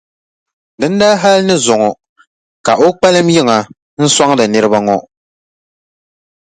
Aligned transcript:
Dindali 0.79 1.19
hali 1.21 1.41
ni 1.47 1.55
zuŋɔ 1.65 1.89
ka 2.65 2.71
o 2.85 2.87
kpalim 2.97 3.27
yiŋa 3.35 3.57
n-sɔŋdi 4.03 4.45
niriba 4.47 4.79
ŋɔ. 4.85 4.97